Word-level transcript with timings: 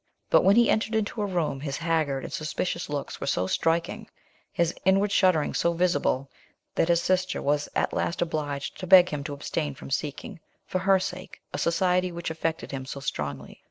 But 0.31 0.43
when 0.43 0.55
he 0.55 0.67
entered 0.67 0.95
into 0.95 1.21
a 1.21 1.27
room, 1.27 1.59
his 1.59 1.77
haggard 1.77 2.23
and 2.23 2.33
suspicious 2.33 2.89
looks 2.89 3.21
were 3.21 3.27
so 3.27 3.45
striking, 3.45 4.09
his 4.51 4.73
inward 4.83 5.11
shudderings 5.11 5.59
so 5.59 5.73
visible, 5.73 6.27
that 6.73 6.87
his 6.87 7.03
sister 7.03 7.39
was 7.39 7.69
at 7.75 7.93
last 7.93 8.19
obliged 8.19 8.79
to 8.79 8.87
beg 8.87 9.09
of 9.09 9.13
him 9.13 9.23
to 9.25 9.33
abstain 9.35 9.75
from 9.75 9.91
seeking, 9.91 10.39
for 10.65 10.79
her 10.79 10.99
sake, 10.99 11.39
a 11.53 11.59
society 11.59 12.11
which 12.11 12.31
affected 12.31 12.71
him 12.71 12.83
so 12.87 12.99
strongly. 12.99 13.59